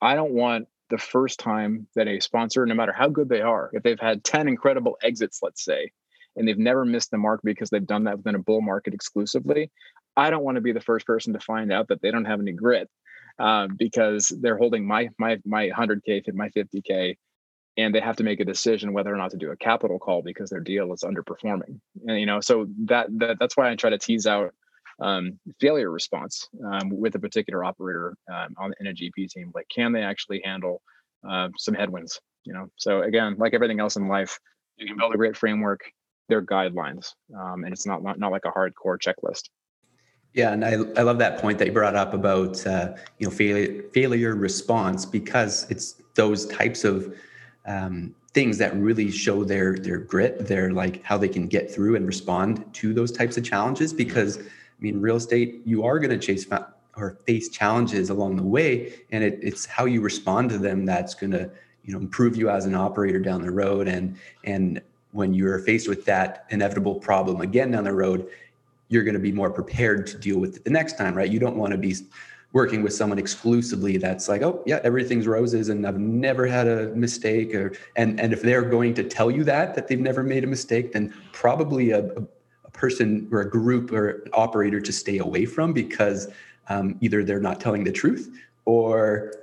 [0.02, 3.70] I don't want the first time that a sponsor, no matter how good they are,
[3.74, 5.92] if they've had 10 incredible exits, let's say,
[6.36, 9.72] and they've never missed the mark because they've done that within a bull market exclusively,
[10.16, 12.40] I don't want to be the first person to find out that they don't have
[12.40, 12.90] any grit
[13.40, 17.18] um, because they're holding my my my 100k, my 50k,
[17.78, 20.24] and they have to make a decision whether or not to do a capital call
[20.24, 21.80] because their deal is underperforming.
[22.08, 24.54] And, you know, so that, that that's why I try to tease out
[25.00, 29.52] um, failure response um, with a particular operator um, on in a GP team.
[29.54, 30.82] Like, can they actually handle
[31.28, 32.20] uh, some headwinds?
[32.44, 34.40] You know, so again, like everything else in life,
[34.78, 35.82] you can build a great framework.
[36.30, 39.44] They're guidelines, um, and it's not, not not like a hardcore checklist.
[40.34, 43.32] Yeah, and I, I love that point that you brought up about uh, you know
[43.32, 47.16] failure failure response because it's those types of
[47.66, 51.96] um, things that really show their their grit, their like how they can get through
[51.96, 53.94] and respond to those types of challenges.
[53.94, 54.40] Because
[54.78, 58.44] I mean, real estate, you are going to chase fa- or face challenges along the
[58.44, 61.50] way, and it, it's how you respond to them that's going to
[61.84, 63.88] you know improve you as an operator down the road.
[63.88, 68.28] And and when you're faced with that inevitable problem again down the road,
[68.90, 71.30] you're going to be more prepared to deal with it the next time, right?
[71.30, 71.96] You don't want to be
[72.54, 76.88] working with someone exclusively that's like oh yeah everything's roses and i've never had a
[76.96, 80.44] mistake or and and if they're going to tell you that that they've never made
[80.44, 82.24] a mistake then probably a, a
[82.74, 86.28] person or a group or operator to stay away from because
[86.70, 88.30] um, either they're not telling the truth
[88.66, 89.34] or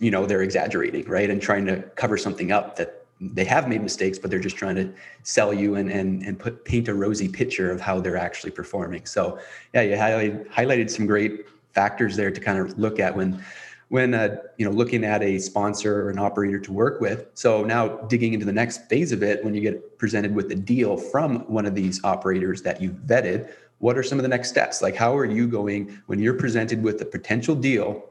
[0.00, 3.82] you know they're exaggerating right and trying to cover something up that they have made
[3.82, 7.28] mistakes, but they're just trying to sell you and and and put paint a rosy
[7.28, 9.04] picture of how they're actually performing.
[9.04, 9.38] So
[9.74, 13.44] yeah, you highlighted some great factors there to kind of look at when
[13.90, 17.26] when uh, you know looking at a sponsor or an operator to work with.
[17.34, 20.56] So now digging into the next phase of it when you get presented with a
[20.56, 24.48] deal from one of these operators that you've vetted what are some of the next
[24.48, 24.82] steps?
[24.82, 28.06] Like how are you going when you're presented with a potential deal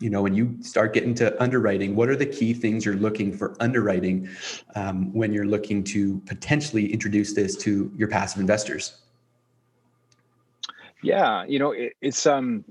[0.00, 3.32] you know when you start getting to underwriting what are the key things you're looking
[3.36, 4.28] for underwriting
[4.74, 9.00] um, when you're looking to potentially introduce this to your passive investors?
[11.02, 12.64] Yeah you know it, it's um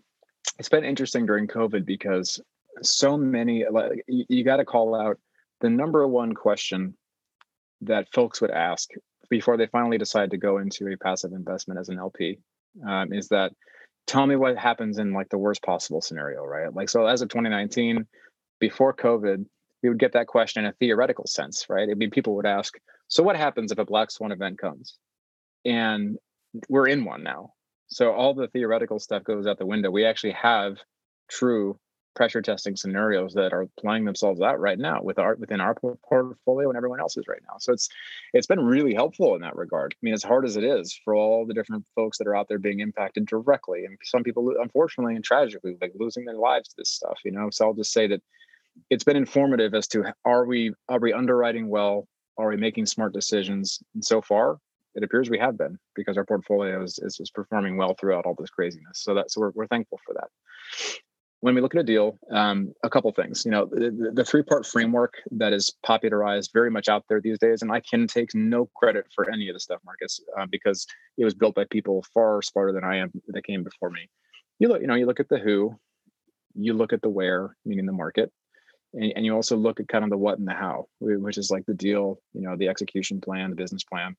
[0.59, 2.39] it's been interesting during COVID because
[2.81, 5.19] so many like you, you got to call out
[5.59, 6.95] the number one question
[7.81, 8.89] that folks would ask
[9.29, 12.39] before they finally decide to go into a passive investment as an LP
[12.87, 13.51] um, is that
[14.07, 16.73] tell me what happens in like the worst possible scenario, right?
[16.73, 18.05] Like so as of 2019,
[18.59, 19.45] before COVID,
[19.83, 21.89] we would get that question in a theoretical sense, right?
[21.89, 22.75] I mean, people would ask,
[23.07, 24.97] so what happens if a black swan event comes?
[25.65, 26.17] and
[26.69, 27.53] we're in one now.
[27.91, 29.91] So all the theoretical stuff goes out the window.
[29.91, 30.77] We actually have
[31.29, 31.77] true
[32.13, 36.69] pressure testing scenarios that are playing themselves out right now with our within our portfolio
[36.69, 37.55] and everyone else's right now.
[37.59, 37.89] So it's
[38.33, 39.93] it's been really helpful in that regard.
[39.93, 42.47] I mean, as hard as it is for all the different folks that are out
[42.49, 46.75] there being impacted directly, and some people, unfortunately and tragically, like losing their lives to
[46.77, 47.19] this stuff.
[47.23, 48.21] You know, so I'll just say that
[48.89, 52.07] it's been informative as to are we are we underwriting well?
[52.37, 53.79] Are we making smart decisions?
[53.93, 54.57] And so far,
[54.95, 58.35] it appears we have been because our portfolio is, is, is performing well throughout all
[58.37, 59.03] this craziness.
[59.03, 60.29] So that's so we're, we're thankful for that
[61.41, 63.43] when we look at a deal, um, a couple things.
[63.45, 67.39] You know, the, the three part framework that is popularized very much out there these
[67.39, 70.85] days, and I can take no credit for any of the stuff, Marcus, uh, because
[71.17, 74.07] it was built by people far smarter than I am that came before me.
[74.59, 75.75] You look, you know, you look at the who,
[76.53, 78.31] you look at the where, meaning the market,
[78.93, 81.49] and, and you also look at kind of the what and the how, which is
[81.49, 84.15] like the deal, you know, the execution plan, the business plan.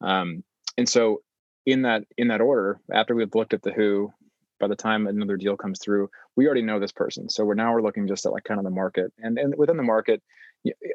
[0.00, 0.42] Um,
[0.76, 1.22] and so
[1.66, 4.12] in that in that order, after we've looked at the who,
[4.58, 7.28] by the time another deal comes through, we already know this person.
[7.28, 9.76] So we're now we're looking just at like kind of the market and and within
[9.76, 10.22] the market,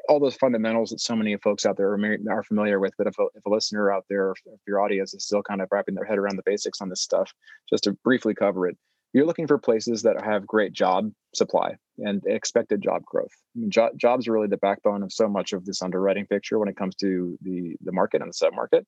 [0.08, 2.94] all those fundamentals that so many folks out there are, are familiar with.
[2.96, 5.68] But if a, if a listener out there, if your audience is still kind of
[5.70, 7.32] wrapping their head around the basics on this stuff,
[7.68, 8.76] just to briefly cover it,
[9.16, 13.32] you're looking for places that have great job supply and expected job growth.
[13.56, 16.58] I mean, jo- jobs are really the backbone of so much of this underwriting picture
[16.58, 18.84] when it comes to the the market and the submarket.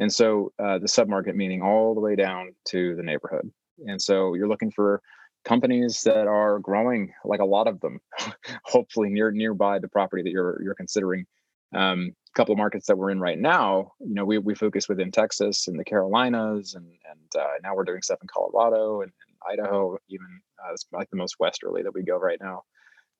[0.00, 3.48] And so uh, the submarket meaning all the way down to the neighborhood.
[3.86, 5.02] And so you're looking for
[5.44, 8.00] companies that are growing, like a lot of them,
[8.64, 11.26] hopefully near nearby the property that you're you're considering.
[11.72, 14.88] Um, a couple of markets that we're in right now, you know, we we focus
[14.88, 19.12] within Texas and the Carolinas, and and uh, now we're doing stuff in Colorado and,
[19.28, 22.62] and Idaho, even uh, it's like the most westerly that we go right now.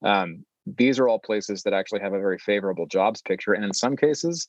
[0.02, 3.72] Um, these are all places that actually have a very favorable jobs picture, and in
[3.72, 4.48] some cases,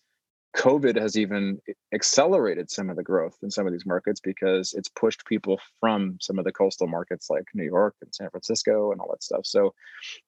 [0.56, 1.60] COVID has even
[1.94, 6.18] accelerated some of the growth in some of these markets because it's pushed people from
[6.20, 9.46] some of the coastal markets like New York and San Francisco and all that stuff.
[9.46, 9.74] So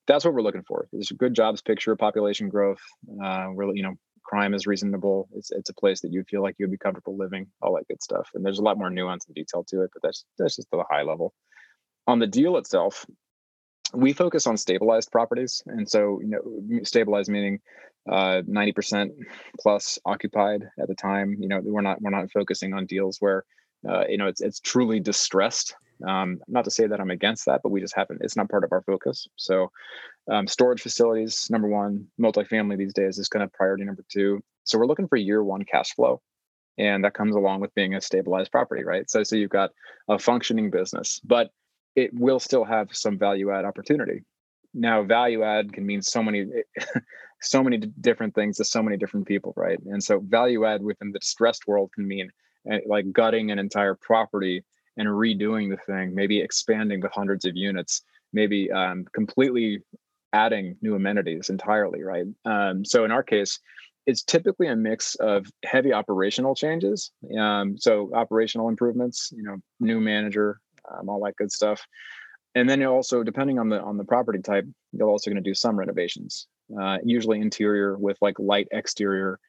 [0.08, 0.88] that's what we're looking for.
[0.93, 2.82] It's a good jobs picture, population growth.
[3.21, 5.29] Uh, really, you know, crime is reasonable.
[5.36, 8.01] It's it's a place that you feel like you'd be comfortable living, all that good
[8.01, 8.29] stuff.
[8.33, 10.83] And there's a lot more nuance and detail to it, but that's that's just the
[10.89, 11.33] high level.
[12.07, 13.05] On the deal itself,
[13.93, 17.59] we focus on stabilized properties and so you know stabilized meaning
[18.12, 19.12] uh, 90%
[19.62, 23.45] plus occupied at the time you know we're not we're not focusing on deals where
[23.88, 25.75] uh, you know it's it's truly distressed
[26.08, 28.63] um, not to say that i'm against that but we just haven't it's not part
[28.63, 29.27] of our focus.
[29.36, 29.71] So
[30.32, 34.41] um, storage facilities number one multifamily these days is kind of priority number two.
[34.63, 36.21] So we're looking for year one cash flow
[36.77, 39.10] and that comes along with being a stabilized property right?
[39.10, 39.71] So so you've got
[40.08, 41.51] a functioning business but
[41.95, 44.23] it will still have some value add opportunity.
[44.73, 46.47] Now value add can mean so many
[47.41, 49.79] so many different things to so many different people right?
[49.86, 52.32] And so value add within the distressed world can mean
[52.71, 54.63] eh, like gutting an entire property
[54.97, 58.01] and redoing the thing maybe expanding with hundreds of units
[58.32, 59.79] maybe um, completely
[60.34, 63.60] adding new amenities entirely right um, so in our case
[64.06, 69.99] it's typically a mix of heavy operational changes um, so operational improvements you know new
[69.99, 70.60] manager
[70.91, 71.86] um, all that good stuff.
[72.56, 75.56] And then also, depending on the on the property type, you're also going to do
[75.56, 76.47] some renovations,
[76.79, 79.39] uh, usually interior with like light exterior,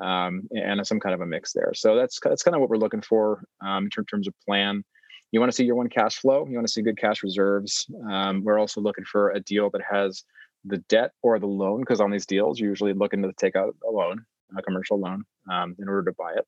[0.00, 1.72] um, and some kind of a mix there.
[1.74, 4.84] So that's that's kind of what we're looking for um, in terms of plan.
[5.32, 6.46] You want to see your one cash flow.
[6.46, 7.86] You want to see good cash reserves.
[8.08, 10.22] Um, we're also looking for a deal that has
[10.64, 13.74] the debt or the loan, because on these deals, you're usually looking to take out
[13.86, 14.24] a loan,
[14.56, 16.46] a commercial loan, um, in order to buy it.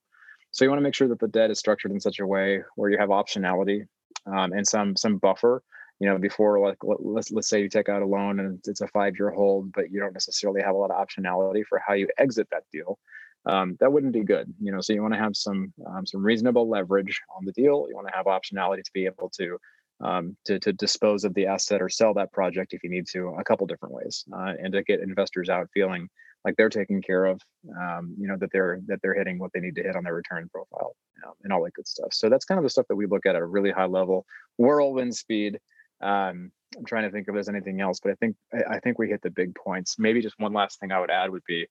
[0.53, 2.63] So you want to make sure that the debt is structured in such a way
[2.77, 3.87] where you have optionality
[4.27, 5.63] um, and some some buffer
[6.01, 8.89] you know before like let's let's say you take out a loan and it's a
[8.89, 12.09] five year hold but you don't necessarily have a lot of optionality for how you
[12.19, 12.99] exit that deal
[13.47, 16.25] um, that wouldn't be good you know so you want to have some um, some
[16.25, 17.87] reasonable leverage on the deal.
[17.89, 19.59] You want to have optionality to be able to
[20.05, 23.29] um, to, to dispose of the asset or sell that project if you need to
[23.39, 26.09] a couple different ways uh, and to get investors out feeling
[26.45, 27.41] like they're taken care of
[27.81, 30.15] um, you know that they're that they're hitting what they need to hit on their
[30.15, 32.13] return profile you and all that good stuff.
[32.13, 34.27] So that's kind of the stuff that we look at at a really high level.
[34.59, 35.59] Whirlwind speed
[36.03, 38.37] um, i'm trying to think if there's anything else but i think
[38.69, 39.99] I think we hit the big points.
[39.99, 41.67] Maybe just one last thing i would add would be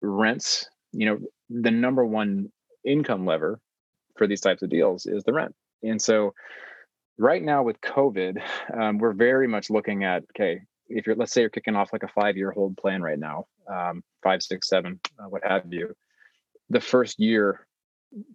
[0.00, 0.66] rents
[0.96, 1.18] you know
[1.50, 2.50] the number one
[2.84, 3.60] income lever
[4.16, 5.54] for these types of deals is the rent.
[5.82, 6.32] And so
[7.18, 8.42] right now with covid
[8.78, 12.02] um, we're very much looking at okay if you're let's say you're kicking off like
[12.02, 15.94] a five year hold plan right now um, five six seven uh, what have you
[16.68, 17.66] the first year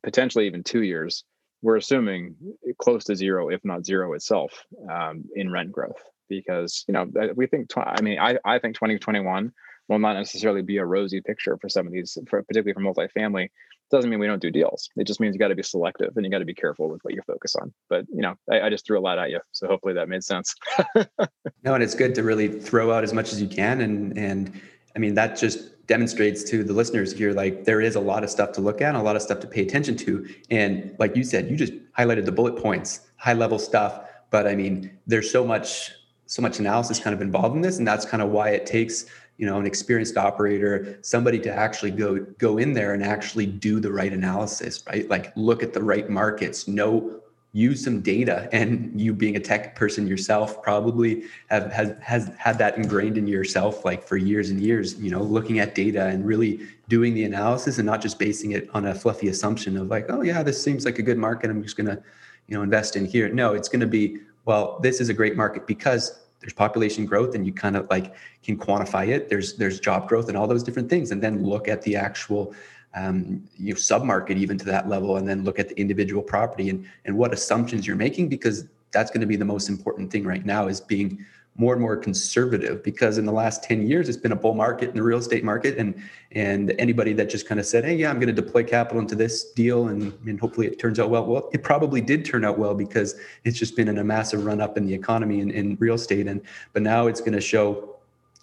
[0.03, 1.23] potentially even two years
[1.61, 2.35] we're assuming
[2.79, 7.05] close to zero if not zero itself um, in rent growth because you know
[7.35, 9.51] we think tw- i mean I, I think 2021
[9.91, 13.49] will not necessarily be a rosy picture for some of these for particularly for multifamily
[13.91, 14.89] doesn't mean we don't do deals.
[14.95, 17.03] It just means you got to be selective and you got to be careful with
[17.03, 17.73] what you focus on.
[17.89, 20.23] But you know, I, I just threw a lot at you, so hopefully that made
[20.23, 20.55] sense.
[20.95, 24.59] no, and it's good to really throw out as much as you can, and and
[24.95, 28.29] I mean that just demonstrates to the listeners here like there is a lot of
[28.29, 31.23] stuff to look at, a lot of stuff to pay attention to, and like you
[31.23, 34.07] said, you just highlighted the bullet points, high level stuff.
[34.29, 35.91] But I mean, there's so much
[36.31, 39.05] so much analysis kind of involved in this, and that's kind of why it takes
[39.37, 43.79] you know an experienced operator somebody to actually go go in there and actually do
[43.79, 45.09] the right analysis right?
[45.09, 47.21] Like look at the right markets know
[47.53, 52.57] use some data and you being a tech person yourself probably have has has had
[52.59, 56.25] that ingrained in yourself like for years and years you know looking at data and
[56.25, 60.05] really doing the analysis and not just basing it on a fluffy assumption of like
[60.09, 61.49] oh yeah this seems like a good market.
[61.49, 62.01] I'm just going to
[62.47, 63.27] you know invest in here.
[63.27, 67.35] No it's going to be well this is a great market because there's population growth
[67.35, 69.29] and you kind of like can quantify it.
[69.29, 71.11] There's there's job growth and all those different things.
[71.11, 72.53] And then look at the actual
[72.93, 76.69] um, you know submarket even to that level and then look at the individual property
[76.69, 80.25] and and what assumptions you're making because that's going to be the most important thing
[80.25, 81.25] right now is being
[81.55, 84.89] more and more conservative because in the last 10 years it's been a bull market
[84.89, 85.77] in the real estate market.
[85.77, 86.01] And
[86.33, 89.15] and anybody that just kind of said hey yeah i'm going to deploy capital into
[89.15, 92.57] this deal and, and hopefully it turns out well well it probably did turn out
[92.57, 95.75] well because it's just been in a massive run up in the economy and in
[95.79, 96.27] real estate.
[96.27, 96.41] And
[96.73, 97.97] but now it's going to show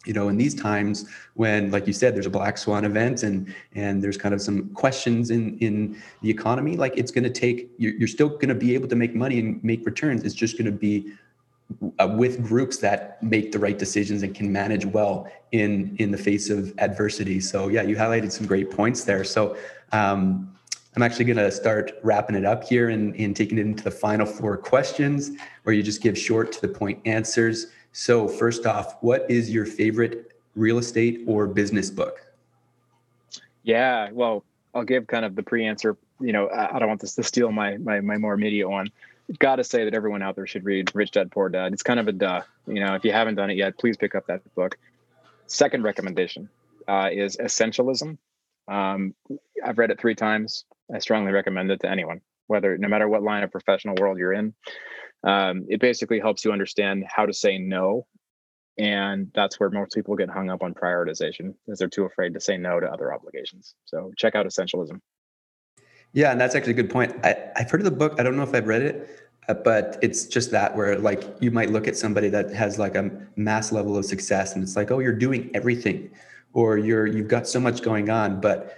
[0.05, 3.53] you know in these times when like you said there's a black swan event and
[3.75, 7.71] and there's kind of some questions in in the economy like it's going to take
[7.79, 10.25] you're, you're still going to be able to make money and make returns.
[10.25, 11.13] It's just going to be
[11.99, 16.19] uh, with groups that make the right decisions and can manage well in in the
[16.19, 17.41] face of adversity.
[17.41, 19.25] So yeah, you highlighted some great points there.
[19.25, 19.57] So
[19.93, 20.55] um,
[20.97, 23.91] I'm actually going to start wrapping it up here and, and taking it into the
[23.91, 25.31] final four questions,
[25.63, 27.67] where you just give short to the point answers.
[27.93, 32.21] So first off, what is your favorite real estate or business book?
[33.63, 34.45] Yeah, well,
[34.75, 35.97] I'll give kind of the pre-answer.
[36.21, 38.89] You know, I don't want this to steal my my my more immediate one
[39.39, 41.73] got to say that everyone out there should read Rich Dad Poor Dad.
[41.73, 42.43] It's kind of a duh.
[42.67, 44.79] You know, if you haven't done it yet, please pick up that book.
[45.47, 46.49] Second recommendation
[46.87, 48.19] uh, is Essentialism.
[48.69, 49.15] Um,
[49.65, 50.65] I've read it three times.
[50.95, 54.33] I strongly recommend it to anyone, whether no matter what line of professional world you're
[54.33, 54.55] in.
[55.25, 58.07] Um, it basically helps you understand how to say no,
[58.79, 62.41] and that's where most people get hung up on prioritization, because they're too afraid to
[62.41, 63.75] say no to other obligations.
[63.85, 65.01] So check out Essentialism.
[66.13, 67.15] Yeah, and that's actually a good point.
[67.25, 68.15] I, I've heard of the book.
[68.19, 71.51] I don't know if I've read it, uh, but it's just that where like you
[71.51, 74.91] might look at somebody that has like a mass level of success, and it's like,
[74.91, 76.11] oh, you're doing everything,
[76.55, 78.77] or you're you've got so much going on, but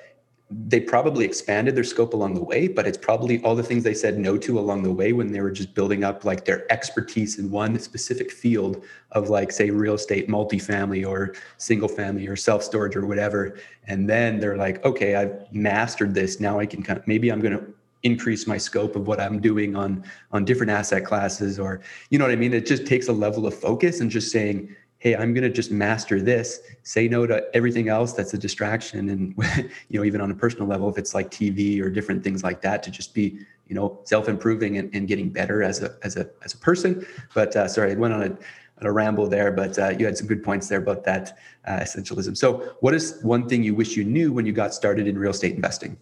[0.50, 3.94] they probably expanded their scope along the way, but it's probably all the things they
[3.94, 7.38] said no to along the way when they were just building up like their expertise
[7.38, 8.82] in one specific field
[9.12, 13.56] of like say real estate, multifamily or single family or self storage or whatever.
[13.86, 16.40] And then they're like, okay, I've mastered this.
[16.40, 17.72] Now I can kind of maybe I'm going to
[18.02, 22.24] increase my scope of what I'm doing on on different asset classes or you know
[22.24, 22.54] what I mean.
[22.54, 25.70] It just takes a level of focus and just saying hey i'm going to just
[25.70, 29.34] master this say no to everything else that's a distraction and
[29.88, 32.62] you know even on a personal level if it's like tv or different things like
[32.62, 33.38] that to just be
[33.70, 37.06] you know self-improving and, and getting better as a as a as a person.
[37.32, 40.18] But uh, sorry i went on a, on a ramble there but uh, you had
[40.18, 42.36] some good points there about that uh, essentialism.
[42.36, 45.30] So what is one thing you wish you knew when you got started in real
[45.30, 45.96] estate investing?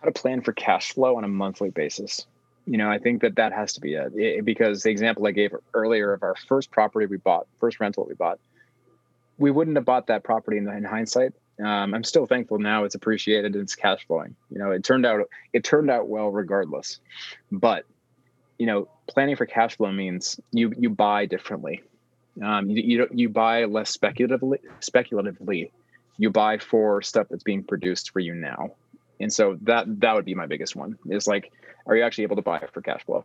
[0.00, 2.26] How to plan for cash flow on a monthly basis
[2.66, 4.12] you know, I think that that has to be it.
[4.14, 4.44] it.
[4.44, 8.14] because the example I gave earlier of our first property we bought, first rental we
[8.14, 8.38] bought,
[9.38, 11.32] we wouldn't have bought that property in, in hindsight.
[11.58, 14.36] Um, I'm still thankful now it's appreciated and it's cash flowing.
[14.50, 17.00] You know, it turned out it turned out well regardless.
[17.50, 17.84] But
[18.58, 21.82] you know, planning for cash flow means you you buy differently.
[22.42, 24.60] Um, you you you buy less speculatively.
[24.80, 25.72] Speculatively,
[26.16, 28.72] you buy for stuff that's being produced for you now.
[29.22, 30.98] And so that that would be my biggest one.
[31.06, 31.52] Is like
[31.86, 33.24] are you actually able to buy for cash flow?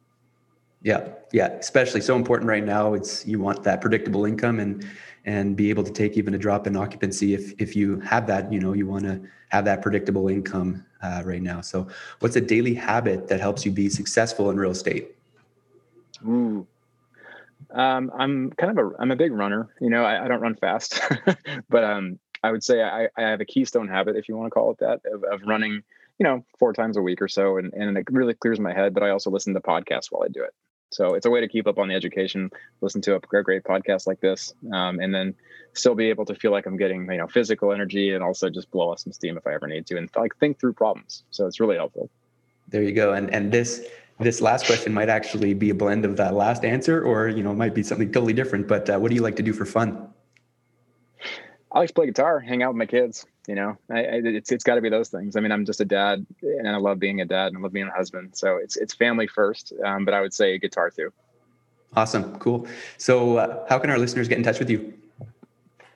[0.83, 2.93] Yeah, yeah, especially so important right now.
[2.93, 4.85] It's you want that predictable income and
[5.25, 8.51] and be able to take even a drop in occupancy if if you have that.
[8.53, 11.61] You know, you want to have that predictable income uh, right now.
[11.61, 11.87] So,
[12.19, 15.15] what's a daily habit that helps you be successful in real estate?
[16.25, 16.67] Ooh,
[17.71, 19.69] um, I'm kind of a I'm a big runner.
[19.81, 21.01] You know, I, I don't run fast,
[21.69, 24.51] but um, I would say I, I have a keystone habit, if you want to
[24.51, 25.83] call it that, of, of running
[26.19, 27.57] you know, four times a week or so.
[27.57, 30.29] And, and it really clears my head, but I also listen to podcasts while I
[30.29, 30.53] do it.
[30.89, 34.07] So it's a way to keep up on the education, listen to a great podcast
[34.07, 35.35] like this, um, and then
[35.73, 38.71] still be able to feel like I'm getting, you know, physical energy and also just
[38.71, 41.23] blow off some steam if I ever need to and like think through problems.
[41.29, 42.09] So it's really helpful.
[42.69, 43.13] There you go.
[43.13, 43.85] And, and this,
[44.19, 47.51] this last question might actually be a blend of that last answer, or, you know,
[47.51, 49.65] it might be something totally different, but uh, what do you like to do for
[49.65, 50.07] fun?
[51.72, 53.26] I like to play guitar, hang out with my kids.
[53.47, 55.36] You know, I, I, it's it's got to be those things.
[55.36, 57.74] I mean, I'm just a dad, and I love being a dad, and I love
[57.74, 58.36] being a husband.
[58.36, 61.11] So it's it's family first, um, but I would say guitar too.
[61.95, 62.68] Awesome, cool.
[62.97, 64.93] So, uh, how can our listeners get in touch with you?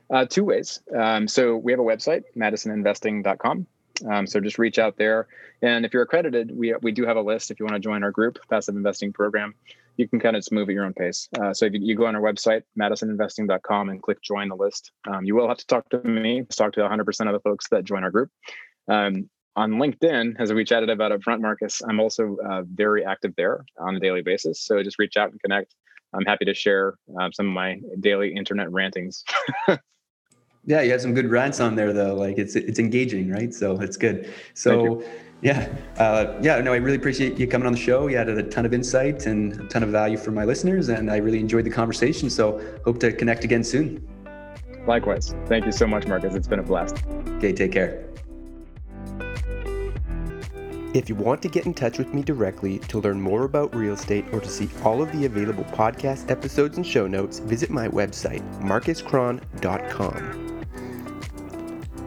[0.10, 0.82] Uh, two ways.
[0.96, 3.66] Um, so we have a website, madisoninvesting.com.
[4.10, 5.28] Um, so just reach out there.
[5.62, 8.04] And if you're accredited, we, we do have a list if you want to join
[8.04, 9.54] our group, Passive Investing Program
[9.98, 11.28] you can kind of just move at your own pace.
[11.40, 14.92] Uh, so if you, you, go on our website, madisoninvesting.com, and click join the list,
[15.08, 17.84] um, you will have to talk to me, talk to 100% of the folks that
[17.84, 18.30] join our group.
[18.88, 23.34] Um, on LinkedIn, as we chatted about up front, Marcus, I'm also uh, very active
[23.36, 24.62] there on a daily basis.
[24.62, 25.76] So just reach out and connect.
[26.14, 29.24] I'm happy to share uh, some of my daily internet rantings.
[30.66, 32.16] yeah, you have some good rants on there, though.
[32.16, 33.54] Like it's it's engaging, right?
[33.54, 34.32] So it's good.
[34.54, 35.04] So
[35.42, 35.68] yeah,
[35.98, 36.60] uh, yeah.
[36.62, 38.08] No, I really appreciate you coming on the show.
[38.08, 41.10] You added a ton of insight and a ton of value for my listeners, and
[41.10, 42.30] I really enjoyed the conversation.
[42.30, 44.08] So hope to connect again soon.
[44.88, 45.34] Likewise.
[45.48, 46.36] Thank you so much, Marcus.
[46.36, 47.04] It's been a blast.
[47.38, 48.06] Okay, take care.
[50.94, 53.94] If you want to get in touch with me directly to learn more about real
[53.94, 57.88] estate or to see all of the available podcast episodes and show notes, visit my
[57.88, 60.51] website, marcuskron.com.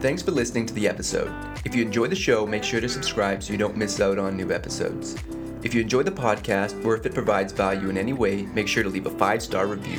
[0.05, 1.33] Thanks for listening to the episode.
[1.65, 4.37] If you enjoy the show, make sure to subscribe so you don't miss out on
[4.37, 5.15] new episodes.
[5.63, 8.83] If you enjoy the podcast or if it provides value in any way, make sure
[8.83, 9.97] to leave a five star review.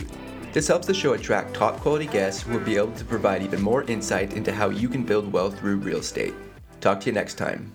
[0.52, 3.60] This helps the show attract top quality guests who will be able to provide even
[3.60, 6.34] more insight into how you can build wealth through real estate.
[6.80, 7.72] Talk to you next time.